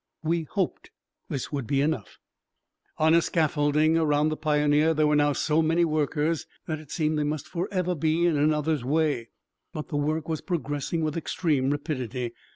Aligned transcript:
We 0.23 0.45
hoped 0.45 0.89
this 1.29 1.51
would 1.51 1.67
be 1.67 1.79
enough. 1.79 2.17
On 2.97 3.13
the 3.13 3.21
scaffolding 3.21 3.99
around 3.99 4.29
the 4.29 4.35
Pioneer 4.35 4.95
there 4.95 5.05
were 5.05 5.15
now 5.15 5.31
so 5.33 5.61
many 5.61 5.85
workers 5.85 6.47
that 6.65 6.79
it 6.79 6.89
seemed 6.89 7.19
they 7.19 7.23
must 7.23 7.47
forever 7.47 7.93
be 7.93 8.25
in 8.25 8.33
one 8.33 8.45
another's 8.45 8.83
way. 8.83 9.29
But 9.73 9.89
the 9.89 9.97
work 9.97 10.27
was 10.27 10.41
progressing 10.41 11.03
with 11.03 11.15
extreme 11.17 11.69
rapidity. 11.69 12.33